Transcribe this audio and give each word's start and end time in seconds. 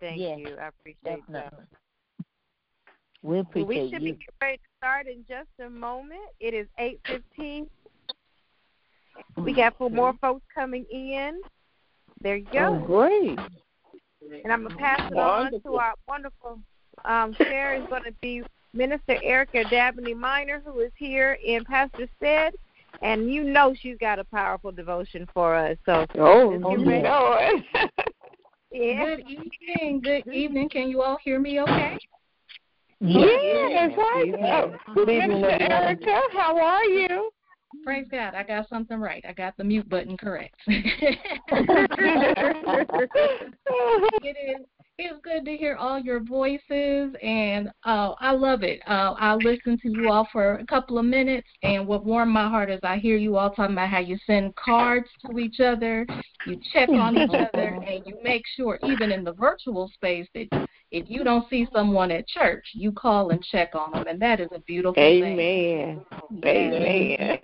Thank 0.00 0.20
Yes, 0.20 0.38
you. 0.38 0.56
I 0.60 0.68
appreciate 0.68 1.22
that. 1.28 1.54
We 3.22 3.38
appreciate 3.38 3.66
we 3.68 3.90
should 3.90 4.02
you. 4.02 4.14
be 4.14 4.26
ready 4.40 4.56
to 4.56 4.62
start 4.78 5.06
in 5.06 5.24
just 5.28 5.48
a 5.64 5.70
moment. 5.70 6.20
It 6.40 6.54
is 6.54 6.66
eight 6.78 7.00
fifteen. 7.06 7.68
We 9.36 9.52
got 9.52 9.76
four 9.76 9.90
more 9.90 10.14
folks 10.20 10.42
coming 10.54 10.84
in. 10.90 11.40
There 12.20 12.36
you 12.36 12.46
Oh, 12.54 12.78
go. 12.78 12.86
great. 12.86 13.38
And 14.44 14.52
I'm 14.52 14.62
gonna 14.62 14.76
pass 14.76 15.10
it 15.10 15.18
on 15.18 15.52
to 15.62 15.74
our 15.74 15.94
wonderful 16.08 16.58
um, 17.04 17.34
share 17.34 17.74
is 17.74 17.86
going 17.88 18.04
to 18.04 18.12
be 18.20 18.42
Minister 18.72 19.18
Erica 19.22 19.64
Dabney 19.64 20.14
Minor, 20.14 20.62
who 20.64 20.80
is 20.80 20.92
here 20.96 21.38
and 21.46 21.64
Pastor 21.66 22.08
Stead, 22.16 22.54
and 23.00 23.32
you 23.32 23.44
know 23.44 23.74
she's 23.80 23.96
got 23.98 24.18
a 24.18 24.24
powerful 24.24 24.72
devotion 24.72 25.26
for 25.32 25.54
us. 25.54 25.76
So 25.86 26.06
Oh, 26.16 26.52
Just 26.52 26.70
you 26.70 27.02
know 27.02 27.36
it. 27.38 27.64
yeah, 28.72 29.04
Good 29.04 29.24
evening. 29.28 30.00
Good 30.00 30.26
evening. 30.32 30.68
Can 30.68 30.88
you 30.88 31.02
all 31.02 31.18
hear 31.24 31.40
me 31.40 31.60
okay? 31.60 31.98
Yeah, 33.00 33.26
that's 33.74 33.96
right. 33.96 34.34
Yes. 34.38 34.70
Oh, 34.88 34.94
Good 34.94 35.08
evening, 35.08 35.40
Minister. 35.40 35.72
Erica, 35.72 36.20
how 36.32 36.58
are 36.58 36.84
you? 36.84 37.30
Praise 37.84 38.06
God. 38.10 38.34
I 38.34 38.42
got 38.42 38.68
something 38.68 39.00
right. 39.00 39.24
I 39.28 39.32
got 39.32 39.56
the 39.56 39.64
mute 39.64 39.88
button 39.88 40.16
correct. 40.16 40.54
it 40.66 41.16
is 44.36 44.66
it's 44.98 45.18
good 45.22 45.44
to 45.44 45.56
hear 45.56 45.74
all 45.76 45.98
your 45.98 46.20
voices 46.20 47.14
and 47.22 47.68
uh 47.84 48.12
I 48.20 48.32
love 48.32 48.62
it. 48.62 48.80
Uh 48.86 49.14
I 49.18 49.34
listened 49.34 49.80
to 49.82 49.90
you 49.90 50.10
all 50.10 50.28
for 50.30 50.56
a 50.56 50.66
couple 50.66 50.98
of 50.98 51.04
minutes 51.04 51.48
and 51.62 51.86
what 51.86 52.04
warmed 52.04 52.32
my 52.32 52.48
heart 52.48 52.70
is 52.70 52.80
I 52.82 52.98
hear 52.98 53.16
you 53.16 53.36
all 53.36 53.50
talking 53.50 53.74
about 53.74 53.88
how 53.88 54.00
you 54.00 54.18
send 54.26 54.54
cards 54.56 55.08
to 55.26 55.38
each 55.38 55.60
other, 55.60 56.06
you 56.46 56.60
check 56.72 56.88
on 56.90 57.16
each 57.16 57.30
other 57.30 57.78
and 57.86 58.06
you 58.06 58.16
make 58.22 58.42
sure 58.56 58.78
even 58.84 59.10
in 59.10 59.24
the 59.24 59.32
virtual 59.32 59.90
space 59.94 60.26
that 60.34 60.68
if 60.90 61.08
you 61.08 61.24
don't 61.24 61.48
see 61.48 61.66
someone 61.72 62.10
at 62.10 62.28
church, 62.28 62.66
you 62.74 62.92
call 62.92 63.30
and 63.30 63.42
check 63.42 63.74
on 63.74 63.92
them 63.92 64.06
and 64.06 64.20
that 64.20 64.40
is 64.40 64.48
a 64.54 64.60
beautiful 64.60 64.94
thing. 64.94 65.22
Amen. 65.22 66.04
Amen. 66.44 67.38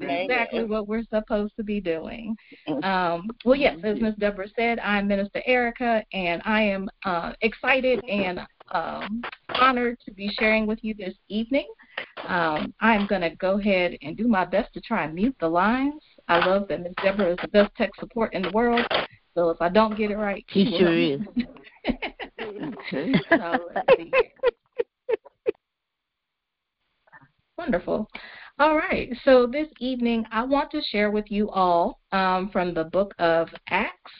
exactly 0.00 0.64
what 0.64 0.88
we're 0.88 1.04
supposed 1.10 1.54
to 1.56 1.62
be 1.62 1.80
doing. 1.80 2.36
Um, 2.82 3.30
well, 3.44 3.56
yes, 3.56 3.76
as 3.82 4.00
Ms. 4.00 4.14
Deborah 4.18 4.48
said, 4.56 4.78
I'm 4.80 5.08
Minister 5.08 5.42
Erica, 5.46 6.02
and 6.12 6.42
I 6.44 6.63
am 6.64 6.88
uh, 7.04 7.32
excited 7.40 8.04
and 8.08 8.40
um, 8.72 9.22
honored 9.60 9.98
to 10.04 10.12
be 10.12 10.30
sharing 10.38 10.66
with 10.66 10.78
you 10.82 10.94
this 10.94 11.14
evening. 11.28 11.66
Um, 12.26 12.74
I'm 12.80 13.06
going 13.06 13.20
to 13.20 13.30
go 13.36 13.58
ahead 13.58 13.96
and 14.02 14.16
do 14.16 14.26
my 14.26 14.44
best 14.44 14.72
to 14.74 14.80
try 14.80 15.04
and 15.04 15.14
mute 15.14 15.36
the 15.40 15.48
lines. 15.48 16.02
I 16.28 16.44
love 16.46 16.68
that 16.68 16.82
Ms. 16.82 16.94
Deborah 17.02 17.32
is 17.32 17.38
the 17.42 17.48
best 17.48 17.74
tech 17.76 17.90
support 17.98 18.34
in 18.34 18.42
the 18.42 18.50
world. 18.50 18.86
So 19.34 19.50
if 19.50 19.60
I 19.60 19.68
don't 19.68 19.96
get 19.96 20.10
it 20.10 20.16
right, 20.16 20.44
She 20.48 20.76
sure 20.78 20.96
is. 20.96 21.20
so 23.30 23.68
let's 23.74 23.88
see. 23.96 24.12
Wonderful. 27.58 28.08
All 28.58 28.76
right. 28.76 29.10
So 29.24 29.46
this 29.46 29.68
evening, 29.80 30.24
I 30.30 30.44
want 30.44 30.70
to 30.72 30.80
share 30.82 31.10
with 31.10 31.24
you 31.28 31.50
all 31.50 32.00
um, 32.12 32.50
from 32.52 32.74
the 32.74 32.84
book 32.84 33.14
of 33.18 33.48
Acts. 33.68 34.12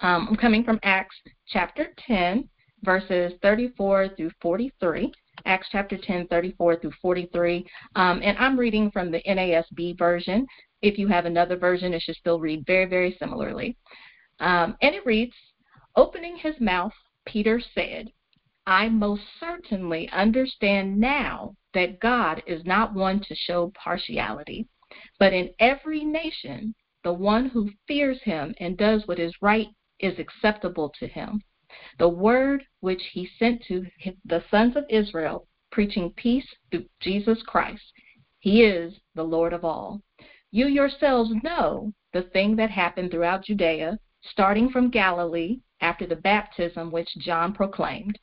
Um, 0.00 0.28
I'm 0.28 0.36
coming 0.36 0.64
from 0.64 0.78
Acts 0.82 1.16
chapter 1.48 1.88
10, 2.06 2.48
verses 2.82 3.32
34 3.42 4.10
through 4.16 4.30
43. 4.40 5.12
Acts 5.46 5.68
chapter 5.70 5.98
10, 5.98 6.28
34 6.28 6.76
through 6.76 6.92
43. 7.02 7.66
Um, 7.96 8.20
and 8.22 8.38
I'm 8.38 8.58
reading 8.58 8.90
from 8.90 9.10
the 9.10 9.22
NASB 9.28 9.98
version. 9.98 10.46
If 10.82 10.98
you 10.98 11.08
have 11.08 11.26
another 11.26 11.56
version, 11.56 11.92
it 11.92 12.02
should 12.02 12.16
still 12.16 12.40
read 12.40 12.64
very, 12.66 12.86
very 12.86 13.16
similarly. 13.18 13.76
Um, 14.40 14.76
and 14.82 14.94
it 14.94 15.06
reads 15.06 15.34
Opening 15.96 16.36
his 16.36 16.54
mouth, 16.60 16.92
Peter 17.24 17.60
said, 17.74 18.10
I 18.66 18.88
most 18.88 19.22
certainly 19.38 20.08
understand 20.10 20.98
now 20.98 21.54
that 21.74 22.00
God 22.00 22.42
is 22.46 22.64
not 22.64 22.94
one 22.94 23.20
to 23.20 23.34
show 23.34 23.72
partiality, 23.74 24.66
but 25.18 25.32
in 25.32 25.50
every 25.58 26.04
nation, 26.04 26.74
the 27.02 27.12
one 27.12 27.46
who 27.46 27.70
fears 27.86 28.20
him 28.22 28.54
and 28.60 28.78
does 28.78 29.06
what 29.06 29.18
is 29.18 29.34
right 29.42 29.68
is 30.04 30.18
acceptable 30.18 30.92
to 30.98 31.06
him. 31.06 31.42
The 31.98 32.08
word 32.08 32.64
which 32.80 33.02
he 33.12 33.28
sent 33.38 33.62
to 33.64 33.84
the 34.24 34.44
sons 34.50 34.76
of 34.76 34.84
Israel, 34.88 35.46
preaching 35.72 36.12
peace 36.16 36.46
through 36.70 36.84
Jesus 37.00 37.42
Christ. 37.42 37.82
He 38.38 38.62
is 38.62 38.94
the 39.14 39.22
Lord 39.22 39.52
of 39.52 39.64
all. 39.64 40.02
You 40.50 40.66
yourselves 40.66 41.30
know 41.42 41.92
the 42.12 42.22
thing 42.22 42.54
that 42.56 42.70
happened 42.70 43.10
throughout 43.10 43.44
Judea, 43.44 43.98
starting 44.22 44.70
from 44.70 44.90
Galilee 44.90 45.60
after 45.80 46.06
the 46.06 46.16
baptism 46.16 46.90
which 46.90 47.08
John 47.18 47.52
proclaimed. 47.52 48.18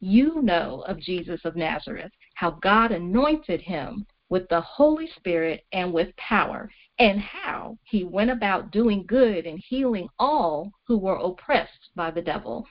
You 0.00 0.40
know 0.42 0.82
of 0.86 0.98
Jesus 1.00 1.40
of 1.44 1.56
Nazareth, 1.56 2.12
how 2.34 2.52
God 2.52 2.90
anointed 2.90 3.60
him 3.60 4.06
with 4.28 4.48
the 4.48 4.60
Holy 4.60 5.08
Spirit 5.16 5.64
and 5.72 5.92
with 5.92 6.16
power, 6.16 6.70
and 6.98 7.20
how 7.20 7.76
he 7.84 8.04
went 8.04 8.30
about 8.30 8.70
doing 8.70 9.04
good 9.06 9.46
and 9.46 9.62
healing 9.68 10.08
all 10.18 10.70
who 10.86 10.96
were 10.96 11.16
oppressed 11.16 11.90
by 11.96 12.10
the 12.10 12.22
devil. 12.22 12.66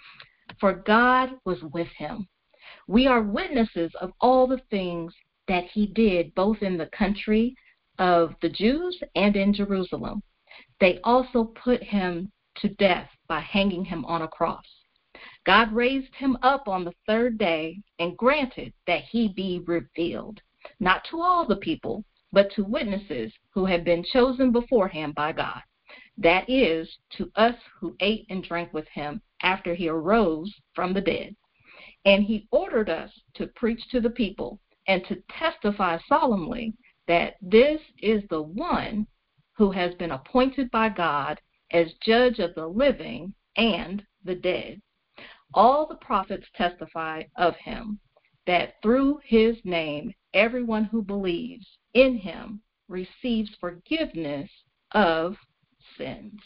For 0.59 0.73
God 0.73 1.31
was 1.45 1.61
with 1.63 1.89
him. 1.97 2.27
We 2.87 3.07
are 3.07 3.21
witnesses 3.21 3.91
of 3.99 4.13
all 4.21 4.47
the 4.47 4.61
things 4.69 5.13
that 5.47 5.65
he 5.65 5.87
did 5.87 6.33
both 6.35 6.61
in 6.61 6.77
the 6.77 6.87
country 6.87 7.55
of 7.99 8.33
the 8.41 8.49
Jews 8.49 8.97
and 9.15 9.35
in 9.35 9.53
Jerusalem. 9.53 10.21
They 10.79 10.99
also 11.03 11.45
put 11.45 11.83
him 11.83 12.31
to 12.55 12.69
death 12.69 13.09
by 13.27 13.41
hanging 13.41 13.85
him 13.85 14.05
on 14.05 14.21
a 14.21 14.27
cross. 14.27 14.65
God 15.45 15.71
raised 15.73 16.13
him 16.15 16.37
up 16.41 16.67
on 16.67 16.83
the 16.83 16.93
third 17.05 17.37
day 17.37 17.81
and 17.99 18.17
granted 18.17 18.73
that 18.87 19.03
he 19.03 19.27
be 19.27 19.61
revealed, 19.65 20.41
not 20.79 21.03
to 21.05 21.21
all 21.21 21.45
the 21.45 21.57
people, 21.57 22.05
but 22.33 22.51
to 22.51 22.63
witnesses 22.63 23.31
who 23.51 23.63
had 23.63 23.85
been 23.85 24.03
chosen 24.03 24.51
beforehand 24.51 25.13
by 25.13 25.31
God. 25.31 25.61
That 26.17 26.49
is, 26.49 26.97
to 27.17 27.31
us 27.35 27.55
who 27.79 27.95
ate 27.99 28.25
and 28.29 28.43
drank 28.43 28.73
with 28.73 28.87
him 28.89 29.21
after 29.43 29.75
he 29.75 29.87
arose 29.87 30.51
from 30.73 30.93
the 30.93 31.01
dead. 31.01 31.35
And 32.05 32.23
he 32.23 32.47
ordered 32.51 32.89
us 32.89 33.11
to 33.35 33.47
preach 33.55 33.87
to 33.91 34.01
the 34.01 34.09
people 34.09 34.59
and 34.87 35.05
to 35.05 35.23
testify 35.29 35.99
solemnly 36.09 36.73
that 37.07 37.35
this 37.41 37.79
is 37.99 38.23
the 38.29 38.41
one 38.41 39.05
who 39.55 39.71
has 39.71 39.93
been 39.95 40.11
appointed 40.11 40.71
by 40.71 40.89
God 40.89 41.39
as 41.71 41.93
judge 42.01 42.39
of 42.39 42.55
the 42.55 42.67
living 42.67 43.33
and 43.57 44.03
the 44.23 44.35
dead. 44.35 44.81
All 45.53 45.85
the 45.85 45.95
prophets 45.95 46.47
testify 46.55 47.23
of 47.35 47.55
him 47.57 47.99
that 48.47 48.81
through 48.81 49.19
his 49.23 49.55
name 49.63 50.13
everyone 50.33 50.85
who 50.85 51.03
believes 51.03 51.65
in 51.93 52.17
him 52.17 52.61
receives 52.87 53.49
forgiveness 53.59 54.49
of 54.91 55.35
sins. 55.97 56.39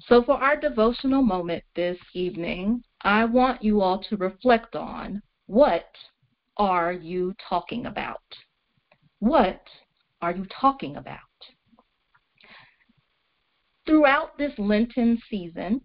So, 0.00 0.22
for 0.22 0.34
our 0.34 0.56
devotional 0.56 1.22
moment 1.22 1.64
this 1.74 1.98
evening, 2.12 2.82
I 3.02 3.24
want 3.24 3.62
you 3.62 3.80
all 3.80 4.02
to 4.04 4.16
reflect 4.16 4.76
on 4.76 5.22
what 5.46 5.88
are 6.56 6.92
you 6.92 7.34
talking 7.48 7.86
about? 7.86 8.22
What 9.18 9.62
are 10.20 10.34
you 10.34 10.46
talking 10.60 10.96
about? 10.96 11.18
Throughout 13.86 14.36
this 14.38 14.52
Lenten 14.58 15.18
season, 15.30 15.80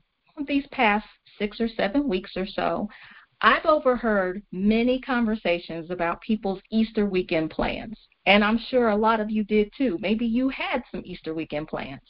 these 0.48 0.66
past 0.72 1.08
six 1.38 1.60
or 1.60 1.68
seven 1.68 2.08
weeks 2.08 2.32
or 2.36 2.46
so, 2.46 2.88
I've 3.42 3.66
overheard 3.66 4.44
many 4.52 5.00
conversations 5.00 5.92
about 5.92 6.22
people's 6.22 6.62
Easter 6.72 7.06
weekend 7.06 7.52
plans. 7.52 7.98
And 8.26 8.44
I'm 8.44 8.60
sure 8.70 8.90
a 8.90 8.96
lot 8.96 9.20
of 9.20 9.30
you 9.30 9.44
did 9.44 9.72
too. 9.78 9.98
Maybe 10.02 10.26
you 10.26 10.50
had 10.50 10.84
some 10.92 11.02
Easter 11.06 11.34
weekend 11.34 11.68
plans. 11.70 12.02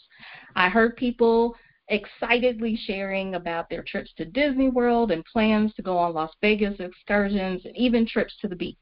I 0.55 0.69
heard 0.69 0.97
people 0.97 1.55
excitedly 1.89 2.75
sharing 2.75 3.35
about 3.35 3.69
their 3.69 3.83
trips 3.83 4.11
to 4.17 4.25
Disney 4.25 4.69
World 4.69 5.11
and 5.11 5.23
plans 5.25 5.73
to 5.75 5.81
go 5.81 5.97
on 5.97 6.13
Las 6.13 6.31
Vegas 6.41 6.79
excursions 6.79 7.63
and 7.63 7.77
even 7.77 8.07
trips 8.07 8.35
to 8.41 8.47
the 8.47 8.55
beach. 8.55 8.77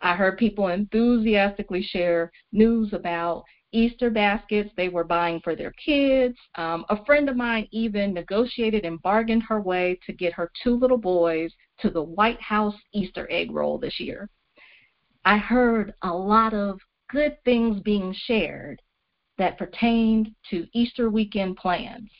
I 0.00 0.14
heard 0.14 0.38
people 0.38 0.68
enthusiastically 0.68 1.82
share 1.82 2.32
news 2.52 2.92
about 2.92 3.44
Easter 3.72 4.10
baskets 4.10 4.70
they 4.76 4.88
were 4.88 5.04
buying 5.04 5.40
for 5.40 5.54
their 5.54 5.72
kids. 5.72 6.36
Um, 6.56 6.84
a 6.88 7.04
friend 7.04 7.28
of 7.28 7.36
mine 7.36 7.68
even 7.70 8.12
negotiated 8.12 8.84
and 8.84 9.00
bargained 9.02 9.44
her 9.44 9.60
way 9.60 9.98
to 10.06 10.12
get 10.12 10.32
her 10.32 10.50
two 10.62 10.76
little 10.76 10.98
boys 10.98 11.52
to 11.82 11.90
the 11.90 12.02
White 12.02 12.40
House 12.40 12.74
Easter 12.92 13.26
egg 13.30 13.50
roll 13.52 13.78
this 13.78 13.98
year. 14.00 14.28
I 15.24 15.38
heard 15.38 15.94
a 16.02 16.12
lot 16.12 16.54
of 16.54 16.80
good 17.10 17.36
things 17.44 17.80
being 17.80 18.14
shared 18.14 18.80
that 19.38 19.58
pertained 19.58 20.34
to 20.50 20.66
Easter 20.72 21.10
weekend 21.10 21.56
plans. 21.56 22.10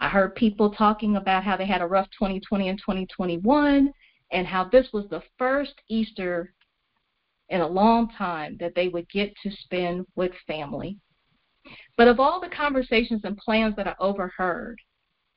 I 0.00 0.08
heard 0.08 0.34
people 0.34 0.70
talking 0.70 1.16
about 1.16 1.44
how 1.44 1.56
they 1.56 1.66
had 1.66 1.82
a 1.82 1.86
rough 1.86 2.08
2020 2.18 2.68
and 2.68 2.78
2021 2.78 3.92
and 4.32 4.46
how 4.46 4.64
this 4.64 4.88
was 4.92 5.08
the 5.08 5.22
first 5.38 5.74
Easter 5.88 6.52
in 7.48 7.60
a 7.60 7.66
long 7.66 8.08
time 8.10 8.56
that 8.58 8.74
they 8.74 8.88
would 8.88 9.08
get 9.10 9.32
to 9.42 9.50
spend 9.50 10.06
with 10.16 10.32
family. 10.46 10.98
But 11.96 12.08
of 12.08 12.20
all 12.20 12.40
the 12.40 12.48
conversations 12.48 13.22
and 13.24 13.36
plans 13.36 13.76
that 13.76 13.86
I 13.86 13.94
overheard, 13.98 14.80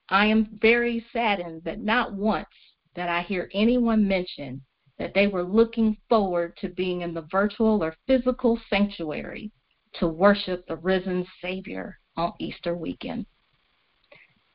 I 0.10 0.26
am 0.28 0.58
very 0.62 1.06
saddened 1.14 1.64
that 1.64 1.80
not 1.80 2.14
once 2.14 2.48
did 2.98 3.10
I 3.10 3.22
hear 3.22 3.48
anyone 3.54 4.08
mention 4.08 4.60
that 4.98 5.14
they 5.14 5.28
were 5.28 5.44
looking 5.44 5.96
forward 6.10 6.58
to 6.58 6.70
being 6.70 7.02
in 7.02 7.14
the 7.14 7.28
virtual 7.32 7.84
or 7.84 7.96
physical 8.08 8.60
sanctuary 8.72 9.52
to 9.94 10.08
worship 10.08 10.66
the 10.66 10.78
risen 10.78 11.24
Savior 11.40 12.00
on 12.16 12.34
Easter 12.40 12.76
weekend. 12.76 13.28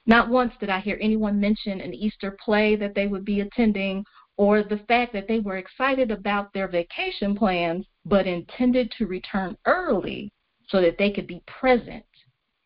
Not 0.06 0.28
once 0.28 0.52
did 0.58 0.70
I 0.70 0.80
hear 0.80 0.98
anyone 1.00 1.38
mention 1.38 1.80
an 1.80 1.94
Easter 1.94 2.36
play 2.44 2.74
that 2.74 2.96
they 2.96 3.06
would 3.06 3.24
be 3.24 3.42
attending 3.42 4.04
or 4.36 4.64
the 4.64 4.82
fact 4.88 5.12
that 5.12 5.28
they 5.28 5.38
were 5.38 5.58
excited 5.58 6.10
about 6.10 6.52
their 6.52 6.66
vacation 6.66 7.36
plans 7.36 7.86
but 8.04 8.26
intended 8.26 8.92
to 8.98 9.06
return 9.06 9.56
early 9.66 10.32
so 10.66 10.80
that 10.80 10.98
they 10.98 11.12
could 11.12 11.28
be 11.28 11.44
present 11.46 12.04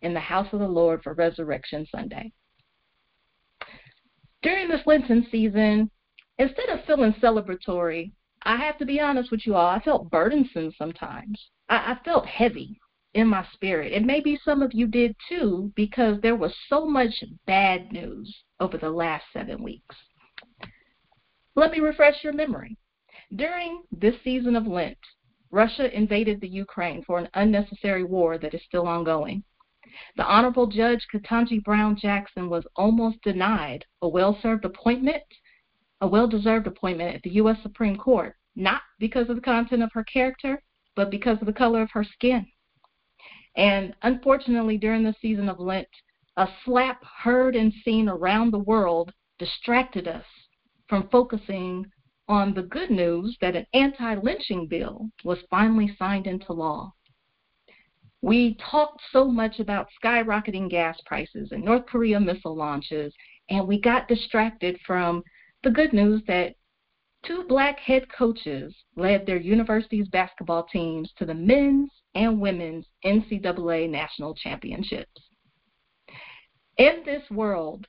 in 0.01 0.15
the 0.15 0.21
house 0.21 0.51
of 0.55 0.61
the 0.61 0.67
Lord 0.69 1.03
for 1.03 1.13
Resurrection 1.13 1.87
Sunday. 1.95 2.33
During 4.47 4.69
this 4.69 4.87
Lenten 4.87 5.27
season, 5.33 5.91
instead 6.39 6.69
of 6.69 6.85
feeling 6.85 7.13
celebratory, 7.15 8.13
I 8.43 8.55
have 8.55 8.79
to 8.79 8.85
be 8.85 9.01
honest 9.01 9.33
with 9.33 9.45
you 9.45 9.57
all, 9.57 9.67
I 9.67 9.81
felt 9.81 10.09
burdensome 10.09 10.73
sometimes. 10.79 11.37
I, 11.69 11.95
I 11.95 11.99
felt 12.05 12.27
heavy 12.27 12.79
in 13.15 13.27
my 13.27 13.45
spirit. 13.55 13.93
And 13.93 14.07
maybe 14.07 14.39
some 14.45 14.63
of 14.63 14.73
you 14.73 14.87
did 14.87 15.17
too, 15.29 15.73
because 15.75 16.21
there 16.21 16.37
was 16.37 16.55
so 16.69 16.87
much 16.87 17.25
bad 17.49 17.91
news 17.91 18.33
over 18.61 18.79
the 18.79 18.89
last 18.89 19.25
seven 19.33 19.65
weeks. 19.65 19.97
Let 21.57 21.73
me 21.73 21.81
refresh 21.81 22.23
your 22.23 22.33
memory. 22.33 22.77
During 23.35 23.83
this 23.91 24.15
season 24.23 24.55
of 24.55 24.69
Lent, 24.69 24.97
Russia 25.51 25.93
invaded 25.93 26.41
the 26.41 26.47
Ukraine 26.47 27.03
for 27.03 27.19
an 27.19 27.29
unnecessary 27.35 28.05
war 28.05 28.39
that 28.39 28.55
is 28.55 28.63
still 28.65 28.87
ongoing. 28.87 29.43
The 30.17 30.25
Honorable 30.25 30.67
Judge 30.67 31.07
Ketanji 31.13 31.63
Brown 31.63 31.97
Jackson 31.97 32.49
was 32.51 32.67
almost 32.77 33.23
denied 33.23 33.85
a 34.03 34.09
well 34.09 34.39
served 34.43 34.65
appointment, 34.65 35.23
a 36.01 36.07
well 36.07 36.27
deserved 36.27 36.67
appointment 36.67 37.15
at 37.15 37.23
the 37.23 37.31
U.S. 37.31 37.63
Supreme 37.63 37.97
Court, 37.97 38.37
not 38.55 38.83
because 38.99 39.29
of 39.31 39.37
the 39.37 39.43
content 39.43 39.83
of 39.83 39.91
her 39.93 40.05
character, 40.05 40.63
but 40.95 41.11
because 41.11 41.39
of 41.41 41.47
the 41.47 41.53
color 41.53 41.83
of 41.83 41.91
her 41.93 42.05
skin. 42.05 42.47
And 43.57 43.95
unfortunately, 44.03 44.77
during 44.77 45.03
the 45.03 45.15
season 45.21 45.49
of 45.49 45.59
Lent, 45.59 45.89
a 46.37 46.49
slap 46.65 47.03
heard 47.23 47.57
and 47.57 47.73
seen 47.85 48.09
around 48.09 48.51
the 48.51 48.59
world 48.59 49.13
distracted 49.39 50.07
us 50.07 50.27
from 50.89 51.09
focusing 51.09 51.91
on 52.29 52.53
the 52.55 52.63
good 52.63 52.91
news 52.91 53.37
that 53.41 53.57
an 53.57 53.67
anti 53.73 54.15
lynching 54.17 54.67
bill 54.67 55.11
was 55.25 55.39
finally 55.49 55.95
signed 55.99 56.27
into 56.27 56.53
law. 56.53 56.93
We 58.27 58.57
talked 58.57 59.01
so 59.13 59.27
much 59.27 59.61
about 59.61 59.87
skyrocketing 60.03 60.69
gas 60.69 60.99
prices 61.07 61.53
and 61.53 61.65
North 61.65 61.87
Korea 61.87 62.19
missile 62.19 62.57
launches, 62.57 63.15
and 63.51 63.69
we 63.69 63.81
got 63.81 64.09
distracted 64.09 64.81
from 64.85 65.23
the 65.63 65.71
good 65.71 65.93
news 65.93 66.23
that 66.27 66.57
two 67.25 67.45
black 67.45 67.79
head 67.79 68.13
coaches 68.13 68.75
led 68.97 69.27
their 69.27 69.37
university's 69.37 70.09
basketball 70.09 70.65
teams 70.65 71.13
to 71.19 71.25
the 71.25 71.35
men's 71.35 71.89
and 72.17 72.41
women's 72.41 72.85
NCAA 73.05 73.89
national 73.89 74.35
championships. 74.35 75.23
In 76.79 77.05
this 77.05 77.23
world, 77.31 77.87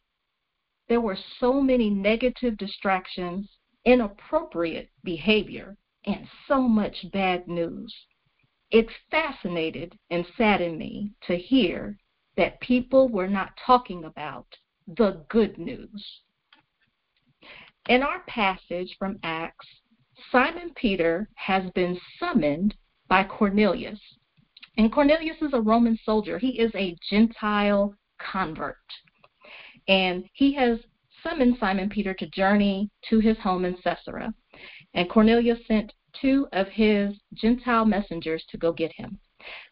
there 0.88 1.02
were 1.02 1.18
so 1.40 1.60
many 1.60 1.90
negative 1.90 2.58
distractions, 2.58 3.50
inappropriate 3.86 4.92
behavior, 5.04 5.76
and 6.06 6.28
so 6.48 6.62
much 6.62 7.08
bad 7.12 7.48
news. 7.48 7.92
It 8.72 8.88
fascinated 9.10 9.98
and 10.10 10.26
saddened 10.38 10.78
me 10.78 11.12
to 11.28 11.38
hear 11.38 11.98
that 12.36 12.60
people 12.60 13.08
were 13.08 13.28
not 13.28 13.58
talking 13.66 14.04
about 14.04 14.46
the 14.88 15.26
good 15.30 15.58
news. 15.58 16.22
In 17.88 18.04
our 18.04 18.20
passage 18.28 18.96
from 19.00 19.20
Acts, 19.24 19.66
Simon 20.32 20.74
Peter 20.76 21.30
has 21.36 21.70
been 21.72 21.98
summoned 22.20 22.76
by 23.08 23.24
Cornelius. 23.24 24.00
And 24.78 24.92
Cornelius 24.92 25.42
is 25.42 25.54
a 25.54 25.62
Roman 25.62 25.98
soldier. 26.04 26.38
He 26.38 26.60
is 26.60 26.72
a 26.76 26.96
Gentile 27.10 27.96
convert. 28.20 28.76
And 29.88 30.26
he 30.34 30.54
has 30.56 30.80
summoned 31.24 31.58
Simon 31.60 31.90
Peter 31.90 32.14
to 32.14 32.28
journey 32.28 32.90
to 33.10 33.20
his 33.20 33.38
home 33.38 33.64
in 33.66 33.76
Caesarea. 33.78 34.34
And 34.94 35.10
Cornelius 35.10 35.60
sent 35.68 35.94
two 36.22 36.48
of 36.54 36.68
his 36.68 37.16
Gentile 37.34 37.86
messengers 37.86 38.44
to 38.50 38.58
go 38.58 38.72
get 38.72 38.92
him. 38.94 39.20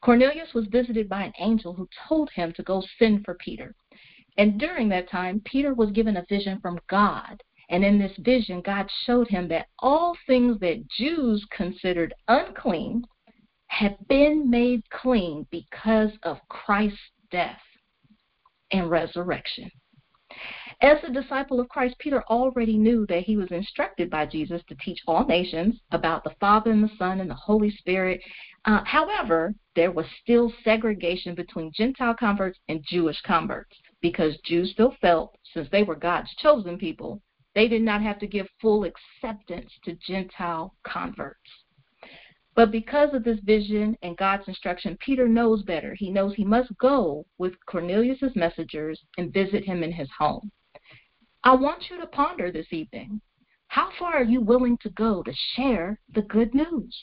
Cornelius 0.01 0.53
was 0.53 0.68
visited 0.68 1.09
by 1.09 1.24
an 1.24 1.33
angel 1.39 1.74
who 1.74 1.89
told 2.07 2.30
him 2.31 2.53
to 2.53 2.63
go 2.63 2.83
send 2.97 3.25
for 3.25 3.36
Peter. 3.36 3.75
And 4.38 4.59
during 4.59 4.89
that 4.89 5.09
time, 5.09 5.42
Peter 5.45 5.74
was 5.74 5.92
given 5.92 6.18
a 6.18 6.25
vision 6.30 6.59
from 6.59 6.80
God. 6.89 7.42
And 7.69 7.83
in 7.83 7.97
this 7.97 8.15
vision, 8.19 8.62
God 8.62 8.89
showed 9.06 9.27
him 9.27 9.47
that 9.47 9.68
all 9.80 10.15
things 10.27 10.59
that 10.59 10.88
Jews 10.89 11.45
considered 11.51 12.13
unclean 12.27 13.03
had 13.68 13.98
been 14.07 14.50
made 14.50 14.88
clean 14.91 15.48
because 15.51 16.12
of 16.24 16.38
Christ's 16.50 17.00
death 17.31 17.62
and 18.71 18.89
resurrection. 18.89 19.71
As 20.81 21.01
a 21.04 21.12
disciple 21.12 21.60
of 21.62 21.69
Christ, 21.69 21.98
Peter 22.00 22.22
already 22.24 22.77
knew 22.77 23.06
that 23.07 23.24
he 23.24 23.38
was 23.38 23.50
instructed 23.51 24.10
by 24.10 24.25
Jesus 24.25 24.62
to 24.68 24.75
teach 24.75 25.01
all 25.07 25.25
nations 25.25 25.80
about 25.92 26.24
the 26.24 26.36
Father 26.39 26.69
and 26.69 26.83
the 26.83 26.95
Son 26.98 27.22
and 27.22 27.30
the 27.30 27.36
Holy 27.36 27.72
Spirit. 27.72 28.22
Uh, 28.66 28.83
however, 28.83 29.56
there 29.75 29.92
was 29.92 30.06
still 30.22 30.51
segregation 30.63 31.33
between 31.33 31.72
Gentile 31.74 32.13
converts 32.13 32.60
and 32.68 32.83
Jewish 32.83 33.22
converts 33.22 33.75
because 34.01 34.38
Jews 34.42 34.72
still 34.72 34.95
felt, 35.01 35.38
since 35.54 35.69
they 35.69 35.83
were 35.83 35.95
God's 35.95 36.33
chosen 36.36 36.77
people, 36.77 37.22
they 37.54 37.69
did 37.69 37.81
not 37.81 38.01
have 38.01 38.19
to 38.19 38.27
give 38.27 38.48
full 38.60 38.83
acceptance 38.83 39.72
to 39.86 39.95
Gentile 40.06 40.75
converts. 40.83 41.50
But 42.54 42.72
because 42.72 43.13
of 43.13 43.24
this 43.24 43.39
vision 43.39 43.98
and 44.01 44.18
God's 44.18 44.48
instruction, 44.48 44.98
Peter 45.00 45.27
knows 45.27 45.63
better. 45.63 45.94
He 45.94 46.12
knows 46.12 46.36
he 46.36 46.45
must 46.45 46.77
go 46.77 47.25
with 47.38 47.54
Cornelius's 47.66 48.36
messengers 48.36 49.01
and 49.18 49.33
visit 49.33 49.63
him 49.63 49.83
in 49.83 49.92
his 49.92 50.10
home. 50.18 50.51
I 51.45 51.53
want 51.53 51.92
you 51.92 52.00
to 52.00 52.07
ponder 52.07 52.51
this 52.51 52.74
evening. 52.74 53.21
How 53.68 53.92
far 54.00 54.15
are 54.15 54.24
you 54.24 54.42
willing 54.42 54.80
to 54.80 54.89
go 54.89 55.21
to 55.21 55.31
share 55.53 56.00
the 56.12 56.24
good 56.24 56.56
news? 56.56 57.00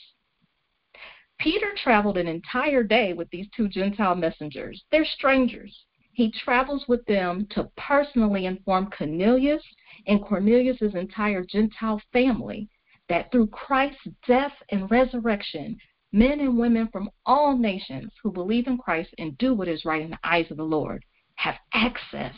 Peter 1.39 1.71
traveled 1.81 2.17
an 2.17 2.27
entire 2.27 2.83
day 2.83 3.13
with 3.13 3.29
these 3.29 3.47
two 3.55 3.69
Gentile 3.69 4.15
messengers. 4.15 4.83
They're 4.91 5.05
strangers. 5.05 5.85
He 6.11 6.29
travels 6.29 6.85
with 6.89 7.05
them 7.05 7.47
to 7.51 7.71
personally 7.77 8.45
inform 8.45 8.91
Cornelius 8.91 9.63
and 10.07 10.21
Cornelius's 10.21 10.93
entire 10.93 11.45
Gentile 11.45 12.01
family 12.11 12.67
that 13.07 13.31
through 13.31 13.47
Christ's 13.47 14.09
death 14.27 14.53
and 14.71 14.91
resurrection, 14.91 15.77
men 16.11 16.41
and 16.41 16.57
women 16.57 16.89
from 16.89 17.09
all 17.25 17.57
nations 17.57 18.11
who 18.21 18.29
believe 18.29 18.67
in 18.67 18.77
Christ 18.77 19.15
and 19.17 19.37
do 19.37 19.53
what 19.53 19.69
is 19.69 19.85
right 19.85 20.01
in 20.01 20.09
the 20.09 20.19
eyes 20.21 20.51
of 20.51 20.57
the 20.57 20.63
Lord 20.63 21.05
have 21.35 21.55
access 21.73 22.35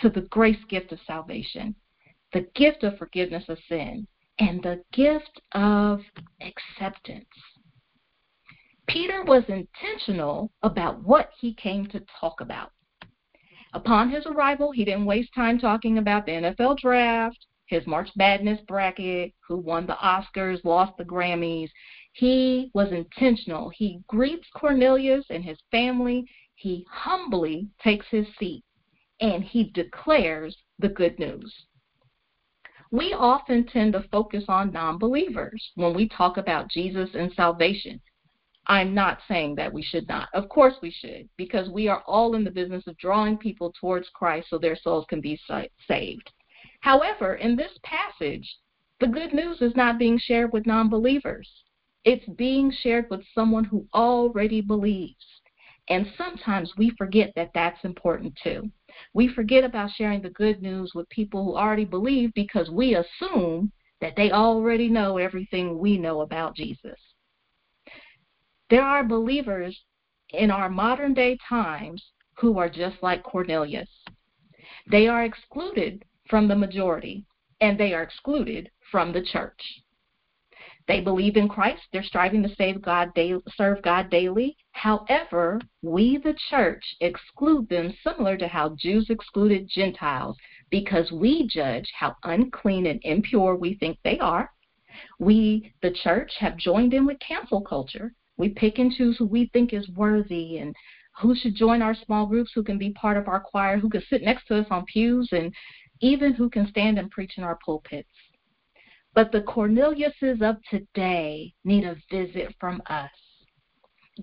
to 0.00 0.08
the 0.08 0.22
grace 0.22 0.62
gift 0.68 0.92
of 0.92 0.98
salvation, 1.06 1.74
the 2.32 2.46
gift 2.54 2.84
of 2.84 2.96
forgiveness 2.98 3.44
of 3.48 3.58
sin, 3.68 4.06
and 4.38 4.62
the 4.62 4.82
gift 4.92 5.40
of 5.52 6.00
acceptance. 6.40 7.26
Peter 8.88 9.22
was 9.22 9.44
intentional 9.48 10.50
about 10.62 11.02
what 11.04 11.30
he 11.38 11.54
came 11.54 11.86
to 11.86 12.02
talk 12.20 12.40
about. 12.40 12.72
Upon 13.72 14.10
his 14.10 14.26
arrival, 14.26 14.72
he 14.72 14.84
didn't 14.84 15.04
waste 15.04 15.32
time 15.34 15.58
talking 15.58 15.98
about 15.98 16.26
the 16.26 16.32
NFL 16.32 16.78
draft, 16.78 17.46
his 17.66 17.86
March 17.86 18.08
Madness 18.16 18.60
bracket, 18.66 19.32
who 19.46 19.58
won 19.58 19.86
the 19.86 19.96
Oscars, 20.02 20.64
lost 20.64 20.96
the 20.96 21.04
Grammys. 21.04 21.70
He 22.12 22.70
was 22.74 22.90
intentional. 22.90 23.68
He 23.68 24.00
greets 24.08 24.48
Cornelius 24.56 25.24
and 25.30 25.44
his 25.44 25.58
family. 25.70 26.24
He 26.56 26.84
humbly 26.90 27.68
takes 27.80 28.06
his 28.10 28.26
seat 28.38 28.64
and 29.20 29.44
he 29.44 29.70
declares 29.70 30.56
the 30.78 30.88
good 30.88 31.18
news. 31.18 31.54
We 32.90 33.12
often 33.12 33.66
tend 33.66 33.92
to 33.92 34.08
focus 34.10 34.44
on 34.48 34.72
non 34.72 34.98
believers 34.98 35.70
when 35.76 35.94
we 35.94 36.08
talk 36.08 36.36
about 36.36 36.70
Jesus 36.70 37.10
and 37.14 37.32
salvation. 37.34 38.00
I'm 38.66 38.94
not 38.94 39.20
saying 39.28 39.56
that 39.56 39.72
we 39.72 39.82
should 39.82 40.08
not. 40.08 40.28
Of 40.34 40.48
course 40.48 40.74
we 40.82 40.90
should, 40.90 41.28
because 41.36 41.68
we 41.70 41.88
are 41.88 42.02
all 42.06 42.34
in 42.34 42.44
the 42.44 42.50
business 42.50 42.86
of 42.86 42.96
drawing 42.98 43.38
people 43.38 43.72
towards 43.80 44.08
Christ 44.10 44.48
so 44.50 44.58
their 44.58 44.76
souls 44.76 45.06
can 45.08 45.20
be 45.20 45.40
saved. 45.88 46.30
However, 46.80 47.34
in 47.34 47.56
this 47.56 47.72
passage, 47.82 48.58
the 49.00 49.06
good 49.06 49.32
news 49.32 49.62
is 49.62 49.74
not 49.76 49.98
being 49.98 50.18
shared 50.18 50.52
with 50.52 50.66
non 50.66 50.88
believers, 50.88 51.48
it's 52.04 52.28
being 52.36 52.70
shared 52.70 53.08
with 53.10 53.24
someone 53.34 53.64
who 53.64 53.86
already 53.94 54.60
believes. 54.60 55.24
And 55.88 56.06
sometimes 56.16 56.72
we 56.76 56.90
forget 56.90 57.32
that 57.36 57.50
that's 57.52 57.84
important 57.84 58.38
too. 58.42 58.70
We 59.14 59.28
forget 59.28 59.64
about 59.64 59.90
sharing 59.92 60.22
the 60.22 60.30
good 60.30 60.62
news 60.62 60.92
with 60.94 61.08
people 61.08 61.44
who 61.44 61.56
already 61.56 61.84
believe 61.84 62.32
because 62.34 62.70
we 62.70 62.94
assume 62.94 63.72
that 64.00 64.16
they 64.16 64.30
already 64.30 64.88
know 64.88 65.18
everything 65.18 65.78
we 65.78 65.98
know 65.98 66.22
about 66.22 66.56
Jesus. 66.56 66.98
There 68.70 68.84
are 68.84 69.04
believers 69.04 69.78
in 70.32 70.50
our 70.50 70.68
modern 70.68 71.14
day 71.14 71.38
times 71.48 72.02
who 72.34 72.58
are 72.58 72.70
just 72.70 72.96
like 73.02 73.22
Cornelius. 73.22 73.88
They 74.90 75.08
are 75.08 75.24
excluded 75.24 76.04
from 76.28 76.48
the 76.48 76.56
majority, 76.56 77.26
and 77.60 77.78
they 77.78 77.92
are 77.92 78.02
excluded 78.02 78.70
from 78.90 79.12
the 79.12 79.22
church. 79.22 79.60
They 80.88 81.00
believe 81.00 81.36
in 81.36 81.48
Christ. 81.48 81.82
They're 81.92 82.02
striving 82.02 82.42
to 82.42 82.54
save 82.54 82.82
God 82.82 83.12
serve 83.56 83.82
God 83.82 84.10
daily. 84.10 84.56
However, 84.72 85.60
we, 85.82 86.16
the 86.16 86.34
church, 86.48 86.84
exclude 87.00 87.68
them 87.68 87.94
similar 88.02 88.36
to 88.38 88.48
how 88.48 88.74
Jews 88.76 89.08
excluded 89.10 89.68
Gentiles 89.68 90.36
because 90.70 91.12
we 91.12 91.46
judge 91.46 91.90
how 91.98 92.16
unclean 92.24 92.86
and 92.86 93.00
impure 93.04 93.56
we 93.56 93.74
think 93.74 93.98
they 94.02 94.18
are. 94.18 94.50
We, 95.18 95.72
the 95.82 95.92
church, 95.92 96.32
have 96.38 96.56
joined 96.56 96.94
in 96.94 97.06
with 97.06 97.20
cancel 97.20 97.60
culture. 97.60 98.12
We 98.36 98.48
pick 98.48 98.78
and 98.78 98.92
choose 98.92 99.18
who 99.18 99.26
we 99.26 99.50
think 99.52 99.72
is 99.72 99.88
worthy 99.90 100.58
and 100.58 100.74
who 101.20 101.34
should 101.34 101.54
join 101.54 101.82
our 101.82 101.94
small 101.94 102.26
groups, 102.26 102.52
who 102.54 102.62
can 102.62 102.78
be 102.78 102.90
part 102.92 103.16
of 103.16 103.28
our 103.28 103.40
choir, 103.40 103.78
who 103.78 103.90
can 103.90 104.02
sit 104.08 104.22
next 104.22 104.46
to 104.46 104.60
us 104.60 104.66
on 104.70 104.84
pews, 104.86 105.28
and 105.32 105.52
even 106.00 106.32
who 106.32 106.48
can 106.48 106.66
stand 106.68 106.98
and 106.98 107.10
preach 107.10 107.36
in 107.36 107.44
our 107.44 107.58
pulpits. 107.64 108.08
But 109.14 109.32
the 109.32 109.42
Corneliuses 109.42 110.40
of 110.40 110.56
today 110.70 111.52
need 111.64 111.84
a 111.84 111.96
visit 112.10 112.54
from 112.60 112.80
us. 112.86 113.10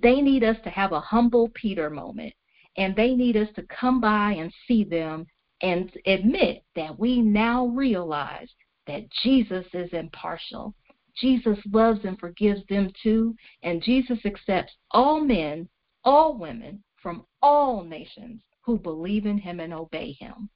They 0.01 0.22
need 0.22 0.44
us 0.44 0.58
to 0.63 0.70
have 0.70 0.91
a 0.91 1.00
humble 1.00 1.50
Peter 1.50 1.89
moment, 1.89 2.34
and 2.77 2.96
they 2.96 3.15
need 3.15 3.36
us 3.36 3.50
to 3.56 3.63
come 3.63 4.00
by 4.00 4.34
and 4.34 4.53
see 4.67 4.84
them 4.84 5.25
and 5.62 5.91
admit 6.06 6.63
that 6.75 6.98
we 6.98 7.22
now 7.22 7.67
realize 7.67 8.48
that 8.86 9.10
Jesus 9.24 9.65
is 9.74 9.91
impartial. 9.91 10.74
Jesus 11.20 11.58
loves 11.72 12.06
and 12.06 12.20
forgives 12.20 12.62
them 12.70 12.91
too, 13.01 13.36
and 13.63 13.82
Jesus 13.82 14.20
accepts 14.25 14.74
all 14.91 15.20
men, 15.20 15.67
all 16.03 16.38
women 16.38 16.84
from 17.01 17.25
all 17.41 17.84
nations 17.84 18.41
who 18.62 18.77
believe 18.77 19.25
in 19.25 19.38
him 19.38 19.60
and 19.60 19.74
obey 19.74 20.12
him. 20.13 20.50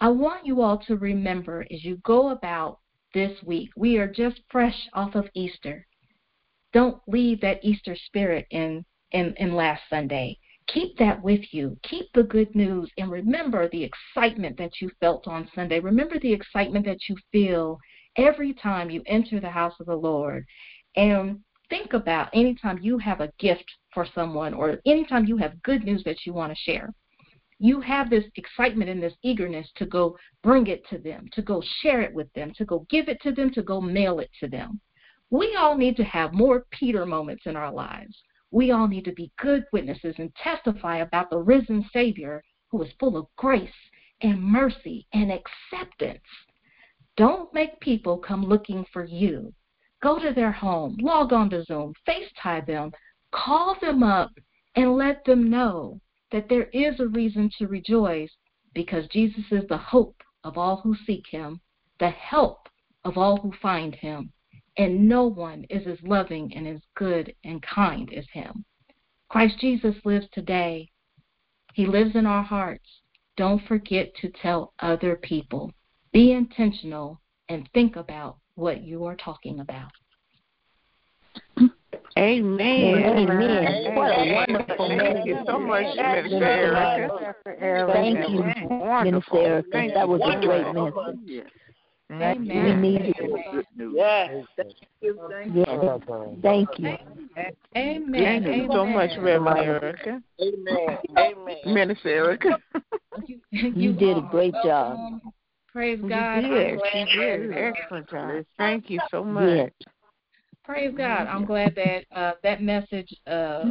I 0.00 0.08
want 0.08 0.46
you 0.46 0.62
all 0.62 0.78
to 0.86 0.96
remember 0.96 1.66
as 1.70 1.84
you 1.84 1.96
go 1.98 2.30
about 2.30 2.78
this 3.14 3.42
week, 3.42 3.70
we 3.76 3.96
are 3.96 4.06
just 4.06 4.40
fresh 4.50 4.88
off 4.92 5.14
of 5.14 5.28
Easter. 5.34 5.86
Don't 6.72 7.00
leave 7.06 7.40
that 7.40 7.64
Easter 7.64 7.96
spirit 7.96 8.46
in, 8.50 8.84
in, 9.12 9.34
in 9.38 9.54
last 9.54 9.82
Sunday. 9.88 10.38
Keep 10.66 10.98
that 10.98 11.22
with 11.22 11.52
you. 11.52 11.78
Keep 11.82 12.12
the 12.12 12.24
good 12.24 12.54
news 12.54 12.90
and 12.98 13.10
remember 13.10 13.68
the 13.68 13.84
excitement 13.84 14.58
that 14.58 14.80
you 14.80 14.90
felt 15.00 15.26
on 15.26 15.48
Sunday. 15.54 15.80
Remember 15.80 16.18
the 16.18 16.32
excitement 16.32 16.84
that 16.84 17.08
you 17.08 17.16
feel 17.32 17.78
every 18.16 18.52
time 18.52 18.90
you 18.90 19.02
enter 19.06 19.40
the 19.40 19.48
house 19.48 19.74
of 19.80 19.86
the 19.86 19.96
Lord. 19.96 20.44
And 20.96 21.40
think 21.70 21.94
about 21.94 22.28
anytime 22.34 22.78
you 22.82 22.98
have 22.98 23.20
a 23.20 23.32
gift 23.38 23.64
for 23.94 24.06
someone 24.14 24.52
or 24.52 24.78
anytime 24.84 25.24
you 25.24 25.38
have 25.38 25.62
good 25.62 25.84
news 25.84 26.02
that 26.04 26.26
you 26.26 26.34
want 26.34 26.52
to 26.52 26.70
share 26.70 26.92
you 27.58 27.80
have 27.80 28.08
this 28.08 28.24
excitement 28.36 28.88
and 28.88 29.02
this 29.02 29.14
eagerness 29.22 29.68
to 29.76 29.86
go 29.86 30.16
bring 30.42 30.68
it 30.68 30.86
to 30.88 30.98
them, 30.98 31.28
to 31.32 31.42
go 31.42 31.62
share 31.80 32.00
it 32.02 32.14
with 32.14 32.32
them, 32.34 32.52
to 32.56 32.64
go 32.64 32.86
give 32.88 33.08
it 33.08 33.20
to 33.22 33.32
them, 33.32 33.50
to 33.52 33.62
go 33.62 33.80
mail 33.80 34.20
it 34.20 34.30
to 34.40 34.48
them. 34.48 34.80
We 35.30 35.56
all 35.56 35.76
need 35.76 35.96
to 35.96 36.04
have 36.04 36.32
more 36.32 36.66
Peter 36.70 37.04
moments 37.04 37.46
in 37.46 37.56
our 37.56 37.72
lives. 37.72 38.16
We 38.50 38.70
all 38.70 38.86
need 38.86 39.04
to 39.06 39.12
be 39.12 39.32
good 39.38 39.64
witnesses 39.72 40.14
and 40.18 40.34
testify 40.36 40.98
about 40.98 41.30
the 41.30 41.38
risen 41.38 41.84
Savior 41.92 42.42
who 42.70 42.82
is 42.82 42.92
full 42.98 43.16
of 43.16 43.26
grace 43.36 43.68
and 44.22 44.42
mercy 44.42 45.06
and 45.12 45.32
acceptance. 45.32 46.24
Don't 47.16 47.52
make 47.52 47.80
people 47.80 48.18
come 48.18 48.44
looking 48.44 48.86
for 48.92 49.04
you. 49.04 49.52
Go 50.00 50.18
to 50.20 50.32
their 50.32 50.52
home, 50.52 50.96
log 51.00 51.32
on 51.32 51.50
to 51.50 51.64
Zoom, 51.64 51.92
FaceTime 52.06 52.66
them, 52.66 52.92
call 53.32 53.76
them 53.80 54.04
up, 54.04 54.30
and 54.76 54.96
let 54.96 55.24
them 55.24 55.50
know 55.50 56.00
that 56.32 56.48
there 56.48 56.68
is 56.72 57.00
a 57.00 57.08
reason 57.08 57.50
to 57.58 57.66
rejoice 57.66 58.30
because 58.74 59.06
Jesus 59.08 59.44
is 59.50 59.66
the 59.68 59.78
hope 59.78 60.22
of 60.44 60.58
all 60.58 60.76
who 60.76 60.94
seek 61.06 61.26
him, 61.30 61.60
the 61.98 62.10
help 62.10 62.68
of 63.04 63.16
all 63.16 63.38
who 63.38 63.52
find 63.60 63.94
him, 63.94 64.32
and 64.76 65.08
no 65.08 65.26
one 65.26 65.64
is 65.70 65.86
as 65.86 65.98
loving 66.02 66.52
and 66.54 66.66
as 66.66 66.80
good 66.94 67.34
and 67.44 67.62
kind 67.62 68.12
as 68.14 68.26
him. 68.32 68.64
Christ 69.28 69.58
Jesus 69.60 69.96
lives 70.04 70.26
today. 70.32 70.88
He 71.74 71.86
lives 71.86 72.14
in 72.14 72.26
our 72.26 72.42
hearts. 72.42 72.88
Don't 73.36 73.66
forget 73.66 74.14
to 74.16 74.30
tell 74.30 74.72
other 74.80 75.16
people. 75.16 75.72
Be 76.12 76.32
intentional 76.32 77.20
and 77.48 77.68
think 77.72 77.96
about 77.96 78.38
what 78.54 78.82
you 78.82 79.04
are 79.04 79.16
talking 79.16 79.60
about. 79.60 79.90
Amen. 82.18 83.04
Amen. 83.04 83.94
What 83.94 84.10
a 84.10 84.34
wonderful 84.34 84.88
Thank 84.88 85.24
you 85.24 85.38
so 85.46 85.58
much, 85.58 85.84
Minister 85.96 86.44
Erica. 86.44 87.34
Thank 87.92 88.28
you, 88.28 88.42
Minister 89.04 89.36
Erica. 89.36 89.88
That 89.94 90.08
was 90.08 90.20
a 90.24 90.40
great 90.44 90.66
message. 90.74 91.46
Amen. 92.10 92.46
We 92.48 92.90
need 92.90 93.14
it. 93.18 93.66
Yes. 93.92 94.44
Thank 94.56 94.74
you. 95.00 95.20
Thank 95.30 95.54
you. 95.54 95.64
Yes. 95.68 96.00
Thank 96.42 96.68
you. 96.78 96.96
Amen. 97.76 98.42
Thank 98.42 98.46
you 98.46 98.68
so 98.72 98.84
much, 98.86 99.10
Reverend 99.20 99.58
Erica. 99.58 100.22
Amen. 100.40 100.98
Amen. 101.18 101.56
Minister 101.66 102.08
Erica. 102.08 102.58
You, 103.26 103.40
You 103.50 103.92
did 103.92 104.16
a 104.16 104.28
great 104.30 104.54
job. 104.64 104.96
Um, 104.98 105.32
praise 105.70 106.00
God. 106.00 106.14
I'm 106.14 106.50
did. 106.50 106.80
You 106.94 107.20
did 107.20 107.40
an 107.42 107.54
excellent 107.54 108.10
job. 108.10 108.44
Thank 108.56 108.90
you 108.90 109.00
so 109.10 109.22
much. 109.22 109.56
Yes. 109.56 109.70
Praise 110.68 110.92
God. 110.94 111.26
I'm 111.28 111.46
glad 111.46 111.74
that 111.76 112.04
uh, 112.14 112.32
that 112.42 112.62
message 112.62 113.14
uh, 113.26 113.70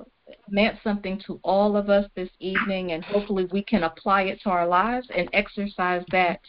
meant 0.50 0.80
something 0.84 1.22
to 1.28 1.40
all 1.44 1.78
of 1.78 1.92
us 1.92 2.10
this 2.16 2.30
evening, 2.40 2.94
and 2.94 3.06
hopefully 3.06 3.48
we 3.52 3.62
can 3.62 3.84
apply 3.84 4.24
it 4.24 4.42
to 4.42 4.50
our 4.50 4.66
lives 4.68 5.08
and 5.16 5.30
exercise 5.32 6.04
that 6.12 6.40